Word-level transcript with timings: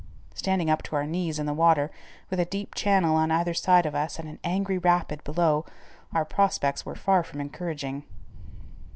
Standing 0.33 0.67
up 0.67 0.81
to 0.81 0.95
our 0.95 1.05
knees 1.05 1.37
in 1.37 1.45
the 1.45 1.53
water, 1.53 1.91
with 2.31 2.39
a 2.39 2.45
deep 2.45 2.73
channel 2.73 3.15
on 3.15 3.29
either 3.29 3.53
side 3.53 3.85
of 3.85 3.93
us 3.93 4.17
and 4.17 4.27
an 4.27 4.39
angry 4.43 4.79
rapid 4.79 5.23
below, 5.23 5.63
our 6.11 6.25
prospects 6.25 6.83
were 6.83 6.95
far 6.95 7.21
from 7.21 7.39
encouraging. 7.39 8.01